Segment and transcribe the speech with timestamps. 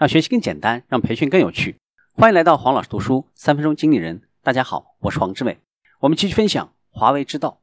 [0.00, 1.76] 让学习更简单，让培训更有趣。
[2.14, 4.22] 欢迎来到黄老师读书三分钟经理人。
[4.42, 5.58] 大家好，我是黄志伟。
[5.98, 7.60] 我们继续分享华为之道。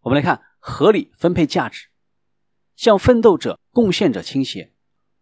[0.00, 1.86] 我们来看合理分配价值，
[2.74, 4.72] 向奋斗者、贡献者倾斜。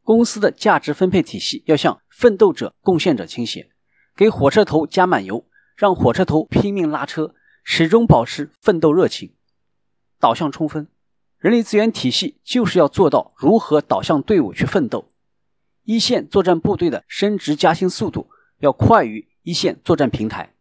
[0.02, 3.68] 公司的价值分配体系要向奋斗者、贡献者倾斜，
[4.16, 5.44] 给火车头加满油，
[5.76, 9.34] 让火车头拼命拉车，始终保持奋斗热情，
[10.18, 10.88] 导向充分。
[11.36, 15.09] 人力资源体系就是要做到如何导向队伍去奋斗。
[15.90, 18.30] 一线作战部队的升职加薪速度
[18.60, 20.54] 要快于一线作战平台，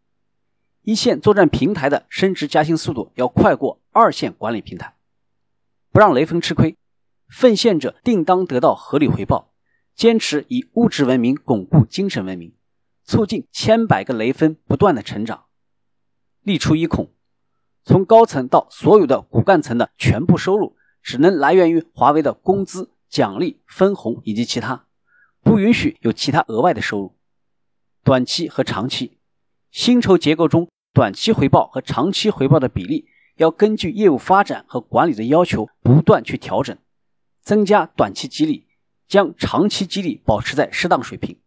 [0.82, 4.96] 一线作战平台的升职加薪速度要快过二线管理平台。
[5.92, 6.76] 不让雷锋吃亏，
[7.28, 9.54] 奉献者定当得到合理回报。
[9.94, 12.52] 坚持以物质文明巩固精神文明，
[13.04, 15.44] 促进千百个雷锋不断的成长。
[16.42, 17.08] 立出一孔。
[17.84, 24.86] 从高层到所有的骨干层的全部收入，只能来源于华为的工资、奖励、分红以及其他，
[25.42, 27.16] 不允许有其他额外的收入。
[28.02, 29.18] 短期和长期，
[29.70, 33.06] 薪酬结构中短期回报和长期回报的比例
[33.36, 36.76] 要根据业务发展和管理的要求不断去调整，
[37.42, 38.66] 增加短期激励，
[39.06, 41.38] 将长期激励保持在适当水平，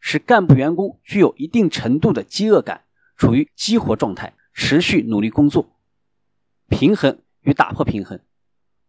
[0.00, 2.84] 使干部员工具有一定程度的饥饿感，
[3.16, 4.34] 处于激活状态。
[4.58, 5.76] 持续努力工作，
[6.70, 8.18] 平衡与打破平衡，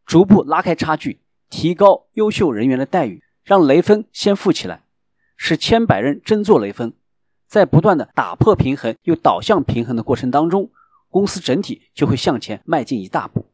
[0.05, 4.83] 逐步拉开差距，提高优秀人员的待遇，让雷锋先富起来，
[5.37, 6.91] 使千百人争做雷锋。
[7.47, 10.69] 在不断的打破平衡又导向平衡的过程当中，
[11.07, 13.45] 公司整体就会向前迈进一大步。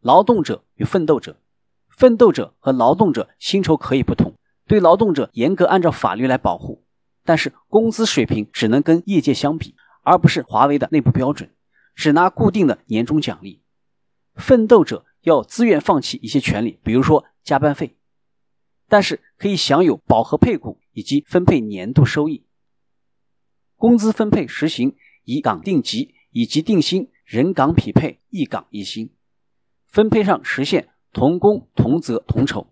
[0.00, 1.36] 劳动者与奋斗者，
[1.90, 4.32] 奋斗者和劳动者薪酬可以不同，
[4.66, 6.82] 对劳动者严格按照法律来保护，
[7.26, 9.74] 但是工资水平只能跟业界相比。
[10.04, 11.50] 而不是华为的内部标准，
[11.94, 13.60] 只拿固定的年终奖励。
[14.34, 17.96] 奋斗者要自愿放弃一些权利，比如说加班费，
[18.92, 22.44] 但是可以享有保和配股以及分配年度收益。
[23.76, 29.10] 工资分配实行以岗定级，以及定薪，人岗匹配，一岗一薪。
[29.86, 32.70] 分配上实现同工同责同酬。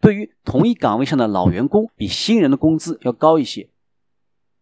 [0.00, 3.70] 对于同一岗位上的老员工，比新人的工资要高一些。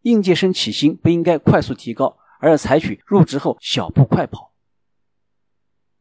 [0.03, 4.53] 应届生起薪不应该快速提高，而要采取入职后小步快跑。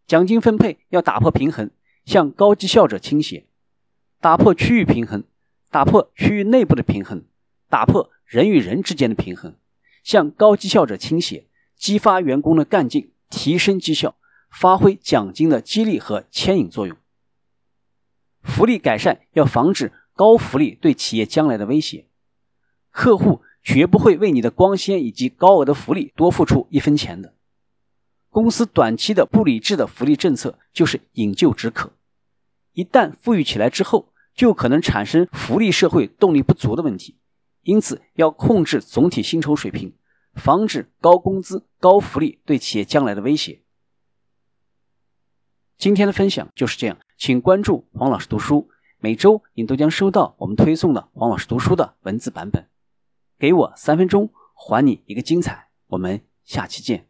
[0.05, 1.71] 奖金分配要打破平衡，
[2.03, 3.47] 向高绩效者倾斜，
[4.19, 5.23] 打破区域平衡，
[5.69, 7.23] 打破区域内部的平衡，
[7.69, 9.55] 打破人与人之间的平衡，
[10.03, 14.16] 向高绩效者倾斜，激发员工的干劲，提升绩效，
[14.50, 16.97] 发挥奖金的激励和牵引作用。
[18.41, 22.06] 福利改善要防止高福利对企业将来的威胁，
[22.91, 23.41] 客户。
[23.63, 27.33] 绝不会为你的光鲜以及高额的福利多付出一分钱的。
[28.29, 31.91] 公司短期的不理智的福利政策就是饮鸩止渴，
[32.77, 37.17] 一旦富裕起来之后，就可能产生福利社会动力不足的问题。
[37.63, 39.95] 因此，要控制总体薪酬水平，
[40.35, 43.63] 防止高工资、高福利对企业将来的威胁。
[45.79, 52.67] 今天的分享就是这样，请关注黄老师读书，每周你都将收到我们推送的黄老师读书的文字版本。
[53.39, 55.69] 给我三分钟，还你一个精彩。
[55.88, 57.06] 我们下期见。